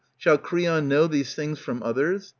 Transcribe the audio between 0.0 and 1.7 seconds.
Shall Creon know These things